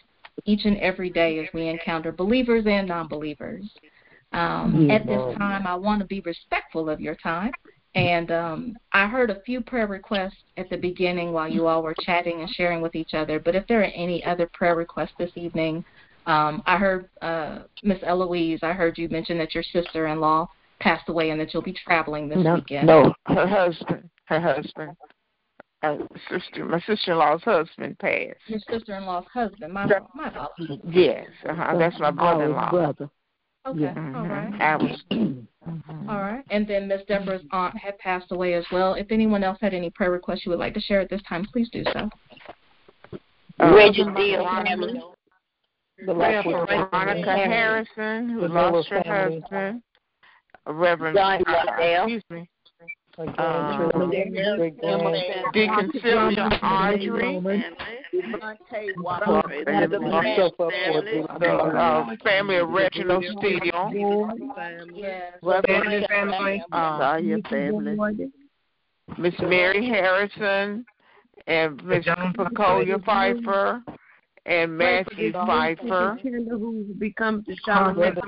each 0.47 0.64
and 0.64 0.78
every 0.78 1.11
day 1.11 1.38
as 1.40 1.49
we 1.52 1.69
encounter 1.69 2.12
believers 2.12 2.64
and 2.67 2.88
non 2.88 3.09
believers. 3.09 3.62
Um, 4.33 4.90
At 4.90 5.07
this 5.07 5.21
time, 5.37 5.67
I 5.67 5.75
want 5.75 6.00
to 6.00 6.07
be 6.07 6.21
respectful 6.21 6.88
of 6.88 6.99
your 6.99 7.17
time. 7.17 7.52
And 7.95 8.31
um, 8.31 8.76
I 8.93 9.07
heard 9.07 9.28
a 9.28 9.43
few 9.43 9.61
prayer 9.61 9.87
requests 9.87 10.45
at 10.57 10.71
the 10.71 10.76
beginning 10.78 11.33
while 11.33 11.49
you 11.49 11.67
all 11.67 11.83
were 11.83 11.95
chatting 12.00 12.40
and 12.40 12.49
sharing 12.49 12.81
with 12.81 12.95
each 12.95 13.12
other. 13.12 13.38
But 13.38 13.55
if 13.55 13.67
there 13.67 13.81
are 13.81 13.93
any 13.95 14.25
other 14.25 14.49
prayer 14.55 14.76
requests 14.76 15.14
this 15.19 15.33
evening, 15.35 15.85
um, 16.28 16.62
I 16.66 16.76
heard 16.76 17.08
uh, 17.23 17.61
Miss 17.82 17.99
Eloise. 18.02 18.61
I 18.62 18.73
heard 18.73 18.99
you 18.99 19.08
mention 19.08 19.38
that 19.38 19.54
your 19.54 19.64
sister-in-law 19.64 20.49
passed 20.78 21.08
away 21.08 21.30
and 21.30 21.40
that 21.40 21.52
you'll 21.52 21.62
be 21.62 21.73
traveling 21.73 22.28
this 22.28 22.38
No, 22.38 22.54
weekend. 22.56 22.87
no. 22.87 23.12
Her 23.26 23.47
husband. 23.47 24.08
Her 24.26 24.40
husband. 24.40 24.97
Uh, 25.82 25.97
sister, 26.28 26.64
my 26.64 26.80
sister-in-law's 26.80 27.42
husband 27.42 27.99
passed. 27.99 28.37
Your 28.47 28.58
sister-in-law's 28.68 29.25
husband. 29.32 29.73
My 29.73 29.87
my 30.14 30.28
apologies. 30.28 30.80
Yes, 30.90 31.26
uh-huh. 31.49 31.78
that's 31.78 31.99
my 31.99 32.11
brother-in-law. 32.11 32.70
brother. 32.70 33.08
Okay. 33.66 33.80
Yeah. 33.80 34.12
All 34.16 34.26
right. 34.26 34.61
I 34.61 34.76
was. 34.76 35.02
All 36.08 36.20
right. 36.20 36.44
And 36.50 36.66
then 36.66 36.88
Miss 36.88 37.02
Deborah's 37.06 37.42
aunt 37.52 37.76
had 37.76 37.97
passed 37.99 38.32
away 38.32 38.54
as 38.54 38.64
well. 38.73 38.94
If 38.94 39.11
anyone 39.11 39.44
else 39.44 39.58
had 39.61 39.73
any 39.73 39.90
prayer 39.90 40.11
requests 40.11 40.44
you 40.44 40.50
would 40.50 40.58
like 40.58 40.75
to 40.75 40.80
share 40.80 41.00
at 41.00 41.11
this 41.11 41.23
time, 41.28 41.47
please 41.52 41.68
do 41.70 41.85
so. 41.92 42.11
Uh, 43.61 43.75
Reggie 43.75 44.04
Steele 44.14 44.44
family. 44.64 45.00
Prayer 46.05 46.43
for 46.43 46.67
Veronica 46.67 47.35
Harrison, 47.37 48.28
who 48.31 48.49
lost 48.49 48.88
her 48.88 49.02
husband. 49.05 49.83
Reverend, 50.67 51.17
John 51.17 51.43
uh, 51.47 52.05
excuse 52.05 52.23
me, 52.31 52.49
uh, 53.19 53.88
Deacon 55.52 55.90
Sylvia 56.02 56.49
Ardrey, 56.62 57.40
Devontae 58.14 58.93
Walker. 58.99 59.43
the 61.40 61.49
uh, 61.50 62.17
family 62.23 62.57
of 62.57 62.69
Reginald 62.69 63.25
Steele, 63.38 64.31
Yes. 64.95 65.33
Reverend 65.43 66.07
uh, 66.73 67.19
family. 67.49 68.31
Miss 69.17 69.35
Mary 69.40 69.88
Harrison, 69.88 70.85
and 71.47 71.83
Miss 71.85 72.05
Pacolia 72.05 73.02
Pfeiffer, 73.05 73.83
and 74.47 74.76
Matthew 74.76 75.33
Pfeiffer. 75.33 76.18
who 76.23 76.87
becomes 76.99 77.45
the 77.47 77.57
Charlotte 77.64 78.18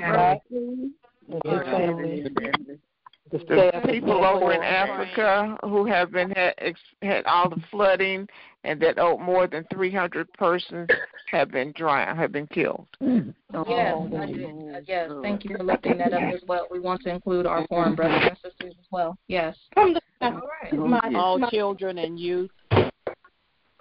the 3.31 3.83
people 3.87 4.25
over 4.25 4.53
in 4.53 4.63
Africa 4.63 5.57
who 5.63 5.85
have 5.87 6.11
been 6.13 6.31
had, 6.31 6.55
ex, 6.59 6.81
had 7.03 7.25
all 7.27 7.49
the 7.49 7.63
flooding, 7.71 8.29
and 8.65 8.81
that 8.81 8.99
oh, 8.99 9.19
more 9.19 9.47
than 9.47 9.65
300 9.73 10.33
persons 10.35 10.89
have 11.31 11.51
been 11.51 11.73
drowned, 11.77 12.19
have 12.19 12.33
been 12.33 12.47
killed. 12.49 12.87
Yes, 13.01 13.27
I 13.53 14.27
did. 14.27 14.45
Uh, 14.45 14.81
yes. 14.87 15.11
Thank 15.23 15.45
you 15.45 15.57
for 15.57 15.65
lifting 15.65 15.99
that 15.99 16.13
up 16.13 16.23
as 16.35 16.41
well. 16.47 16.67
We 16.71 16.81
want 16.81 17.03
to 17.03 17.11
include 17.11 17.47
our 17.47 17.67
foreign 17.69 17.95
brothers 17.95 18.23
and 18.29 18.37
sisters 18.37 18.75
as 18.79 18.87
well. 18.91 19.17
Yes. 19.29 19.57
All 19.77 19.95
right. 20.23 21.15
All 21.15 21.49
children 21.51 21.99
and 21.99 22.19
youth. 22.19 22.51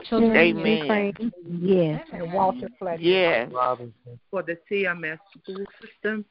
Children. 0.05 0.35
Amen. 0.35 1.17
Yes. 1.61 2.05
Walter 2.33 2.69
Fletcher 2.79 3.01
Yes, 3.01 3.51
for 4.31 4.43
the 4.43 4.57
CMS 4.69 5.19
school 5.41 5.65
system. 5.81 6.25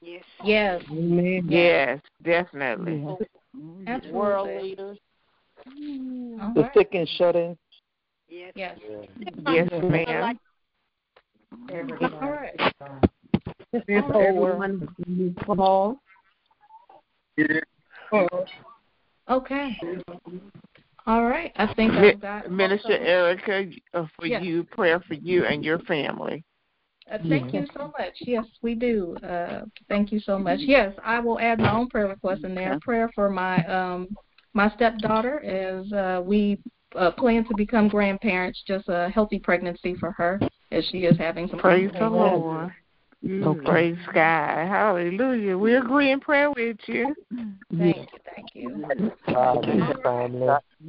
Yes. 0.00 0.82
Amen. 0.90 1.46
yes, 1.48 2.00
definitely. 2.24 3.04
yes. 3.86 4.02
World 4.10 4.48
Absolutely. 4.48 4.62
leaders. 4.62 4.98
Mm-hmm. 5.68 6.40
All 6.42 6.54
The 6.54 6.62
right. 6.62 6.72
sick 6.74 6.88
and 6.94 7.08
shut 7.16 7.36
in. 7.36 7.56
Yes. 8.28 8.52
Yes. 8.56 8.78
Yes, 9.46 9.68
ma'am. 9.70 10.36
All 12.20 12.30
right. 12.30 12.58
Everyone 13.88 14.88
who 15.06 15.34
called. 15.44 15.98
Okay. 19.30 19.78
All 21.06 21.24
right. 21.24 21.52
I 21.56 21.72
think 21.74 21.92
Mi- 21.94 22.10
I've 22.10 22.20
got 22.20 22.50
Minister 22.50 22.96
Erica, 22.96 23.70
uh, 23.94 24.06
for 24.16 24.26
Yes. 24.26 24.42
you, 24.42 24.64
prayer 24.64 25.00
for 25.00 25.14
you 25.14 25.44
and 25.44 25.64
your 25.64 25.80
family. 25.80 26.44
Uh, 27.10 27.18
thank 27.28 27.52
you 27.52 27.66
so 27.74 27.92
much. 27.98 28.14
Yes, 28.20 28.44
we 28.62 28.74
do. 28.74 29.16
Uh, 29.16 29.62
thank 29.88 30.12
you 30.12 30.20
so 30.20 30.38
much. 30.38 30.60
Yes, 30.60 30.94
I 31.04 31.18
will 31.18 31.40
add 31.40 31.58
my 31.58 31.72
own 31.72 31.88
prayer 31.88 32.06
request 32.06 32.44
in 32.44 32.54
there. 32.54 32.78
Prayer 32.80 33.10
for 33.14 33.28
my 33.28 33.64
um 33.66 34.08
my 34.54 34.70
stepdaughter 34.70 35.42
as 35.44 35.92
uh, 35.92 36.22
we 36.24 36.58
uh, 36.94 37.10
plan 37.10 37.44
to 37.46 37.54
become 37.54 37.88
grandparents. 37.88 38.62
Just 38.66 38.88
a 38.88 39.08
healthy 39.08 39.38
pregnancy 39.38 39.94
for 39.94 40.12
her 40.12 40.38
as 40.70 40.84
she 40.86 40.98
is 40.98 41.16
having 41.18 41.48
some. 41.48 41.58
Praise 41.58 41.90
the 41.98 42.08
Lord. 42.08 42.72
Mm, 43.24 43.64
Praise 43.64 43.98
God. 44.12 44.66
Hallelujah. 44.68 45.56
We 45.56 45.76
agree 45.76 46.10
in 46.10 46.20
prayer 46.20 46.50
with 46.50 46.76
you. 46.86 47.14
Thank 47.78 47.96
you. 47.96 48.18
Thank 48.34 48.54
you. 48.54 48.84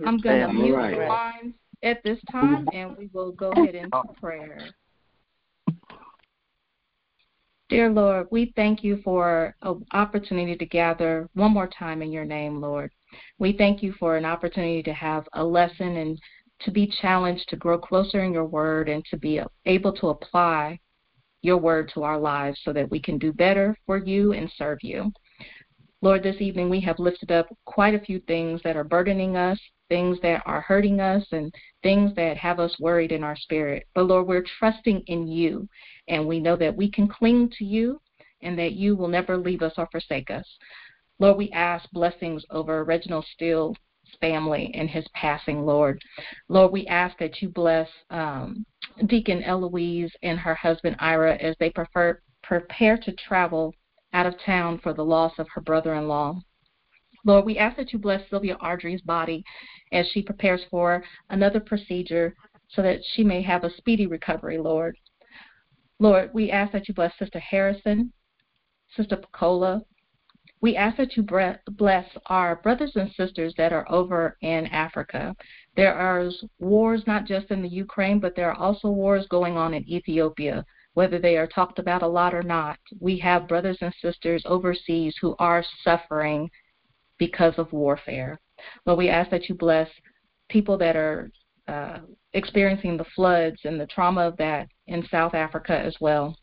I'm 0.05 0.17
going 0.17 0.47
to 0.47 0.53
mute 0.53 0.75
right. 0.75 0.97
the 0.97 1.05
lines 1.05 1.53
at 1.83 2.03
this 2.03 2.19
time, 2.31 2.67
and 2.73 2.97
we 2.97 3.09
will 3.13 3.31
go 3.31 3.51
ahead 3.51 3.75
into 3.75 4.01
prayer. 4.19 4.59
Dear 7.69 7.89
Lord, 7.89 8.27
we 8.31 8.53
thank 8.55 8.83
you 8.83 9.01
for 9.03 9.55
an 9.61 9.83
opportunity 9.93 10.55
to 10.55 10.65
gather 10.65 11.27
one 11.33 11.51
more 11.51 11.67
time 11.67 12.01
in 12.01 12.11
your 12.11 12.25
name, 12.25 12.61
Lord. 12.61 12.91
We 13.39 13.53
thank 13.53 13.81
you 13.81 13.93
for 13.93 14.15
an 14.15 14.25
opportunity 14.25 14.83
to 14.83 14.93
have 14.93 15.27
a 15.33 15.43
lesson 15.43 15.97
and 15.97 16.19
to 16.61 16.71
be 16.71 16.91
challenged 17.01 17.49
to 17.49 17.55
grow 17.55 17.77
closer 17.77 18.23
in 18.23 18.33
your 18.33 18.45
word 18.45 18.89
and 18.89 19.03
to 19.05 19.17
be 19.17 19.41
able 19.65 19.93
to 19.93 20.09
apply 20.09 20.79
your 21.41 21.57
word 21.57 21.91
to 21.93 22.03
our 22.03 22.19
lives 22.19 22.59
so 22.63 22.71
that 22.73 22.89
we 22.89 22.99
can 22.99 23.17
do 23.17 23.33
better 23.33 23.77
for 23.85 23.97
you 23.97 24.33
and 24.33 24.51
serve 24.57 24.79
you. 24.81 25.11
Lord, 26.01 26.23
this 26.23 26.41
evening 26.41 26.69
we 26.69 26.81
have 26.81 26.99
lifted 26.99 27.31
up 27.31 27.47
quite 27.65 27.95
a 27.95 27.99
few 27.99 28.19
things 28.21 28.61
that 28.63 28.75
are 28.75 28.83
burdening 28.83 29.35
us, 29.35 29.59
things 29.89 30.17
that 30.21 30.41
are 30.45 30.61
hurting 30.61 30.99
us, 30.99 31.25
and 31.31 31.53
things 31.81 32.13
that 32.15 32.37
have 32.37 32.59
us 32.59 32.79
worried 32.79 33.11
in 33.11 33.23
our 33.23 33.35
spirit. 33.35 33.87
But 33.93 34.05
Lord, 34.05 34.27
we're 34.27 34.45
trusting 34.59 35.03
in 35.07 35.27
you, 35.27 35.67
and 36.07 36.27
we 36.27 36.39
know 36.39 36.55
that 36.55 36.75
we 36.75 36.89
can 36.89 37.07
cling 37.07 37.49
to 37.57 37.65
you 37.65 37.99
and 38.43 38.59
that 38.59 38.73
you 38.73 38.95
will 38.95 39.07
never 39.07 39.37
leave 39.37 39.61
us 39.61 39.73
or 39.77 39.87
forsake 39.91 40.29
us. 40.29 40.45
Lord, 41.19 41.37
we 41.37 41.51
ask 41.51 41.89
blessings 41.91 42.43
over 42.49 42.83
Reginald 42.83 43.25
Steele's 43.33 43.77
family 44.19 44.71
and 44.73 44.89
his 44.89 45.05
passing, 45.13 45.65
Lord. 45.65 46.01
Lord, 46.49 46.71
we 46.71 46.85
ask 46.87 47.17
that 47.19 47.41
you 47.41 47.49
bless 47.49 47.87
um, 48.09 48.65
Deacon 49.07 49.41
Eloise 49.43 50.11
and 50.21 50.37
her 50.37 50.55
husband 50.55 50.95
Ira 50.99 51.35
as 51.35 51.55
they 51.59 51.69
prefer, 51.69 52.19
prepare 52.43 52.97
to 52.97 53.13
travel 53.13 53.73
out 54.13 54.25
of 54.25 54.35
town 54.45 54.79
for 54.79 54.93
the 54.93 55.05
loss 55.05 55.33
of 55.39 55.47
her 55.53 55.61
brother 55.61 55.95
in 55.95 56.07
law. 56.07 56.39
Lord, 57.25 57.45
we 57.45 57.57
ask 57.57 57.77
that 57.77 57.93
you 57.93 57.99
bless 57.99 58.29
Sylvia 58.29 58.57
Ardrey's 58.59 59.01
body 59.01 59.43
as 59.91 60.07
she 60.07 60.21
prepares 60.21 60.61
for 60.69 61.03
another 61.29 61.59
procedure 61.59 62.35
so 62.69 62.81
that 62.81 62.99
she 63.13 63.23
may 63.23 63.41
have 63.41 63.63
a 63.63 63.73
speedy 63.77 64.07
recovery, 64.07 64.57
Lord. 64.57 64.97
Lord, 65.99 66.31
we 66.33 66.51
ask 66.51 66.73
that 66.73 66.87
you 66.87 66.93
bless 66.93 67.17
Sister 67.17 67.39
Harrison, 67.39 68.11
Sister 68.95 69.15
Picola. 69.15 69.81
We 70.59 70.75
ask 70.75 70.97
that 70.97 71.15
you 71.15 71.25
bless 71.71 72.07
our 72.27 72.57
brothers 72.57 72.93
and 72.95 73.11
sisters 73.11 73.53
that 73.57 73.73
are 73.73 73.89
over 73.89 74.37
in 74.41 74.65
Africa. 74.67 75.35
There 75.75 75.93
are 75.93 76.29
wars 76.59 77.03
not 77.05 77.25
just 77.25 77.51
in 77.51 77.61
the 77.61 77.69
Ukraine, 77.69 78.19
but 78.19 78.35
there 78.35 78.49
are 78.51 78.57
also 78.57 78.89
wars 78.89 79.27
going 79.27 79.57
on 79.57 79.73
in 79.73 79.87
Ethiopia 79.89 80.65
whether 80.93 81.17
they 81.19 81.37
are 81.37 81.47
talked 81.47 81.79
about 81.79 82.03
a 82.03 82.07
lot 82.07 82.33
or 82.33 82.43
not. 82.43 82.77
We 82.99 83.17
have 83.19 83.47
brothers 83.47 83.77
and 83.81 83.93
sisters 84.01 84.43
overseas 84.45 85.15
who 85.19 85.35
are 85.39 85.63
suffering 85.83 86.49
because 87.27 87.53
of 87.57 87.71
warfare. 87.71 88.37
Lord, 88.85 88.97
we 88.97 89.09
ask 89.09 89.29
that 89.31 89.47
you 89.47 89.55
bless 89.55 89.89
people 90.49 90.77
that 90.77 90.97
are 90.97 91.31
uh, 91.69 91.99
experiencing 92.33 92.97
the 92.97 93.05
floods 93.15 93.59
and 93.63 93.79
the 93.79 93.87
trauma 93.87 94.27
of 94.27 94.35
that 94.37 94.67
in 94.87 95.07
South 95.09 95.33
Africa 95.33 95.77
as 95.79 95.95
well. 96.01 96.35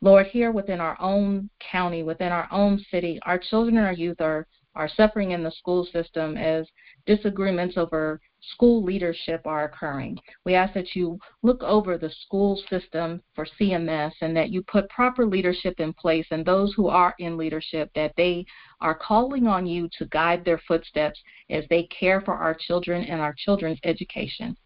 Lord, 0.00 0.26
here 0.26 0.50
within 0.50 0.80
our 0.80 1.00
own 1.00 1.48
county, 1.72 2.02
within 2.02 2.32
our 2.32 2.48
own 2.50 2.84
city, 2.90 3.20
our 3.24 3.38
children 3.38 3.76
and 3.76 3.86
our 3.86 3.92
youth 3.92 4.20
are, 4.20 4.48
are 4.76 4.88
suffering 4.88 5.32
in 5.32 5.42
the 5.42 5.50
school 5.50 5.86
system 5.92 6.36
as 6.36 6.66
disagreements 7.06 7.76
over 7.76 8.20
school 8.40 8.84
leadership 8.84 9.40
are 9.46 9.64
occurring. 9.64 10.18
We 10.44 10.54
ask 10.54 10.74
that 10.74 10.94
you 10.94 11.18
look 11.42 11.62
over 11.62 11.98
the 11.98 12.10
school 12.10 12.62
system 12.68 13.22
for 13.34 13.46
CMS 13.58 14.12
and 14.20 14.36
that 14.36 14.50
you 14.50 14.62
put 14.62 14.88
proper 14.90 15.26
leadership 15.26 15.80
in 15.80 15.92
place 15.94 16.26
and 16.30 16.44
those 16.44 16.74
who 16.74 16.88
are 16.88 17.14
in 17.18 17.36
leadership 17.36 17.90
that 17.94 18.12
they 18.16 18.44
are 18.80 18.94
calling 18.94 19.46
on 19.46 19.66
you 19.66 19.88
to 19.98 20.06
guide 20.06 20.44
their 20.44 20.60
footsteps 20.68 21.20
as 21.50 21.64
they 21.70 21.84
care 21.84 22.20
for 22.20 22.34
our 22.34 22.54
children 22.54 23.02
and 23.04 23.20
our 23.20 23.34
children's 23.36 23.80
education. 23.82 24.56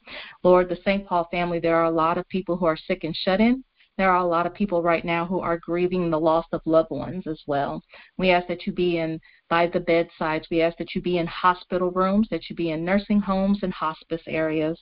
Lord, 0.43 0.69
the 0.69 0.77
St. 0.85 1.07
Paul 1.07 1.29
family, 1.31 1.61
there 1.61 1.77
are 1.77 1.85
a 1.85 1.91
lot 1.91 2.19
of 2.19 2.29
people 2.29 2.57
who 2.57 2.67
are 2.67 2.77
sick 2.77 3.05
and 3.05 3.15
shut 3.15 3.41
in. 3.41 3.65
There 4.01 4.11
are 4.11 4.25
a 4.25 4.27
lot 4.27 4.47
of 4.47 4.55
people 4.55 4.83
right 4.83 5.05
now 5.05 5.27
who 5.27 5.41
are 5.41 5.59
grieving 5.59 6.09
the 6.09 6.19
loss 6.19 6.47
of 6.53 6.63
loved 6.65 6.91
ones 6.91 7.27
as 7.27 7.43
well. 7.47 7.83
We 8.17 8.31
ask 8.31 8.49
that 8.49 8.67
you 8.67 8.73
be 8.73 8.97
in 8.97 9.21
by 9.51 9.67
the 9.67 9.81
bedsides. 9.81 10.49
We 10.51 10.63
ask 10.63 10.79
that 10.79 10.95
you 10.95 11.03
be 11.03 11.19
in 11.19 11.27
hospital 11.27 11.91
rooms, 11.91 12.27
that 12.31 12.49
you 12.49 12.57
be 12.57 12.71
in 12.71 12.83
nursing 12.83 13.21
homes 13.21 13.59
and 13.63 13.75
hospice 13.75 14.23
areas. 14.27 14.81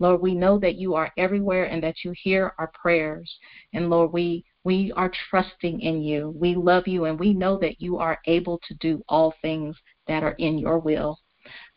Lord, 0.00 0.20
we 0.20 0.34
know 0.34 0.58
that 0.58 0.74
you 0.74 0.94
are 0.94 1.10
everywhere 1.16 1.64
and 1.64 1.82
that 1.82 2.04
you 2.04 2.12
hear 2.22 2.52
our 2.58 2.70
prayers. 2.74 3.34
And 3.72 3.88
Lord, 3.88 4.12
we 4.12 4.44
we 4.64 4.92
are 4.92 5.10
trusting 5.30 5.80
in 5.80 6.02
you. 6.02 6.34
We 6.36 6.54
love 6.54 6.86
you 6.86 7.06
and 7.06 7.18
we 7.18 7.32
know 7.32 7.56
that 7.60 7.80
you 7.80 7.96
are 7.96 8.18
able 8.26 8.60
to 8.68 8.74
do 8.74 9.02
all 9.08 9.32
things 9.40 9.78
that 10.08 10.22
are 10.22 10.36
in 10.38 10.58
your 10.58 10.78
will. 10.78 11.18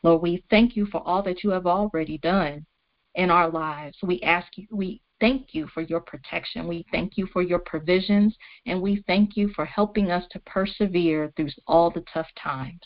Lord, 0.04 0.22
we 0.22 0.44
thank 0.50 0.76
you 0.76 0.86
for 0.88 1.02
all 1.08 1.24
that 1.24 1.42
you 1.42 1.52
have 1.52 1.68
already 1.68 2.18
done 2.18 2.66
in 3.16 3.32
our 3.32 3.50
lives. 3.50 3.96
We 4.04 4.22
ask 4.24 4.58
you 4.58 4.68
we 4.72 5.02
thank 5.22 5.54
you 5.54 5.68
for 5.74 5.82
your 5.82 6.02
protection. 6.02 6.68
We 6.68 6.86
thank 6.92 7.16
you 7.16 7.28
for 7.32 7.42
your 7.42 7.60
provisions, 7.60 8.36
and 8.66 8.82
we 8.82 9.02
thank 9.08 9.38
you 9.38 9.50
for 9.56 9.64
helping 9.64 10.12
us 10.12 10.26
to 10.32 10.40
persevere 10.40 11.32
through 11.38 11.52
all 11.68 11.90
the 11.90 12.04
tough 12.14 12.28
times. 12.38 12.82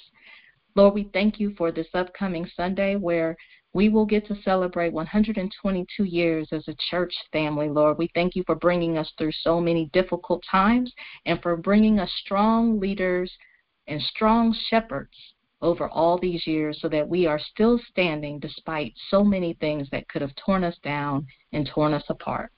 Lord, 0.76 0.94
we 0.94 1.10
thank 1.14 1.40
you 1.40 1.56
for 1.58 1.72
this 1.72 1.88
upcoming 1.94 2.48
Sunday 2.56 2.98
where 2.98 3.36
we 3.74 3.90
will 3.90 4.06
get 4.06 4.28
to 4.28 4.42
celebrate 4.44 4.94
122 4.94 6.04
years 6.04 6.48
as 6.52 6.68
a 6.68 6.76
church 6.90 7.14
family, 7.32 7.70
Lord. 7.70 7.98
We 7.98 8.10
thank 8.14 8.36
you 8.36 8.44
for 8.46 8.56
bringing 8.56 8.98
us 8.98 9.12
through 9.18 9.32
so 9.42 9.60
many 9.60 9.90
difficult 9.94 10.44
times 10.50 10.94
and 11.26 11.42
for 11.42 11.58
bringing 11.58 12.00
us 12.00 12.12
strong 12.22 12.80
leaders 12.80 13.32
and 13.88 14.02
strong 14.02 14.56
shepherds 14.70 15.35
over 15.62 15.90
all 15.90 16.18
these 16.18 16.46
years 16.46 16.80
so 16.82 16.90
that 16.90 17.08
we 17.08 17.26
are 17.26 17.40
still 17.40 17.80
standing 17.90 18.40
despite 18.40 18.94
so 19.10 19.24
many 19.24 19.54
things 19.56 19.88
that 19.92 20.08
could 20.10 20.22
have 20.22 20.36
torn 20.36 20.64
us 20.64 20.78
down 20.84 21.26
and 21.54 21.68
torn 21.68 21.94
us 21.94 22.04
apart. 22.10 22.52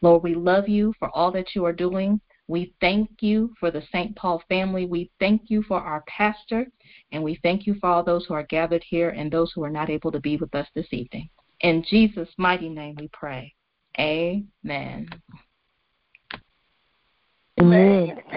Lord, 0.00 0.22
we 0.22 0.34
love 0.34 0.68
you 0.68 0.94
for 0.98 1.10
all 1.14 1.30
that 1.32 1.54
you 1.54 1.64
are 1.64 1.72
doing. 1.72 2.20
We 2.48 2.72
thank 2.80 3.10
you 3.20 3.52
for 3.58 3.70
the 3.70 3.82
St. 3.92 4.14
Paul 4.14 4.42
family. 4.48 4.86
We 4.86 5.10
thank 5.18 5.50
you 5.50 5.62
for 5.64 5.80
our 5.80 6.04
pastor, 6.06 6.66
and 7.10 7.22
we 7.22 7.40
thank 7.42 7.66
you 7.66 7.74
for 7.80 7.88
all 7.88 8.04
those 8.04 8.24
who 8.26 8.34
are 8.34 8.44
gathered 8.44 8.84
here 8.88 9.10
and 9.10 9.30
those 9.30 9.50
who 9.52 9.64
are 9.64 9.70
not 9.70 9.90
able 9.90 10.12
to 10.12 10.20
be 10.20 10.36
with 10.36 10.54
us 10.54 10.68
this 10.74 10.86
evening. 10.92 11.28
In 11.60 11.84
Jesus' 11.88 12.28
mighty 12.38 12.68
name 12.68 12.94
we 13.00 13.08
pray. 13.12 13.52
Amen. 13.98 15.08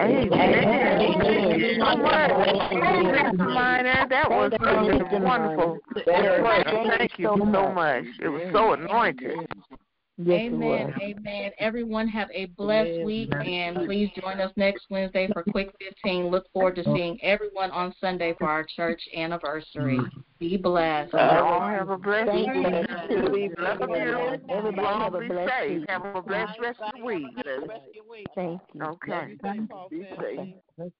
Amen. 0.00 0.32
Amen. 0.32 1.60
Thank 1.60 1.76
so 1.78 1.96
much. 1.96 2.30
Minor, 3.36 4.06
that 4.08 4.30
was 4.30 4.52
wonderful. 4.60 5.78
Thank 6.06 7.18
you 7.18 7.26
so 7.26 7.36
much. 7.36 8.04
It 8.20 8.28
was 8.28 8.42
so 8.52 8.72
anointed. 8.72 9.46
Yes, 10.22 10.40
Amen. 10.42 10.92
Amen. 11.00 11.50
Everyone 11.58 12.06
have 12.08 12.28
a 12.34 12.46
blessed 12.46 13.04
week 13.04 13.30
and 13.32 13.76
please 13.86 14.10
join 14.20 14.38
us 14.40 14.52
next 14.56 14.84
Wednesday 14.90 15.28
for 15.32 15.42
Quick 15.44 15.72
15. 15.80 16.28
Look 16.28 16.44
forward 16.52 16.76
to 16.76 16.84
seeing 16.84 17.18
everyone 17.22 17.70
on 17.70 17.94
Sunday 18.00 18.34
for 18.38 18.46
our 18.48 18.66
church 18.76 19.00
anniversary. 19.16 20.00
Be 20.38 20.58
blessed. 20.58 21.14
Y'all 21.14 21.68
have 21.68 21.88
a 21.88 21.96
blessed 21.96 22.32
week. 22.32 23.52
Love 23.58 23.80
you. 23.80 24.38
Everybody 24.50 24.86
have 24.86 25.14
a 25.14 25.20
be 25.20 25.28
blessed 25.28 25.52
safe. 25.58 25.80
week. 25.80 25.90
Have 25.90 26.04
a 26.04 26.22
blessed 26.22 26.60
rest 26.60 26.80
of 26.80 26.92
the 26.98 27.04
week. 27.04 28.26
Thank 28.34 28.60
you. 28.74 28.82
Okay. 28.82 29.36
Be 29.90 30.06
safe. 30.20 30.90